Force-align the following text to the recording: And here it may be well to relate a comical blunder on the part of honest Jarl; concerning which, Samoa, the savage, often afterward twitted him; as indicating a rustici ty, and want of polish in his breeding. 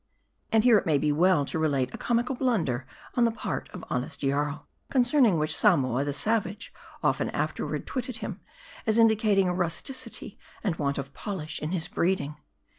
And 0.51 0.63
here 0.63 0.79
it 0.79 0.85
may 0.87 0.97
be 0.97 1.11
well 1.11 1.45
to 1.45 1.59
relate 1.59 1.93
a 1.93 1.97
comical 1.99 2.33
blunder 2.33 2.87
on 3.13 3.23
the 3.23 3.29
part 3.29 3.69
of 3.71 3.85
honest 3.87 4.21
Jarl; 4.21 4.67
concerning 4.89 5.37
which, 5.37 5.55
Samoa, 5.55 6.03
the 6.03 6.11
savage, 6.11 6.73
often 7.03 7.29
afterward 7.29 7.85
twitted 7.85 8.17
him; 8.17 8.39
as 8.87 8.97
indicating 8.97 9.47
a 9.47 9.53
rustici 9.53 10.19
ty, 10.31 10.37
and 10.63 10.75
want 10.77 10.97
of 10.97 11.13
polish 11.13 11.59
in 11.61 11.69
his 11.71 11.87
breeding. 11.87 12.37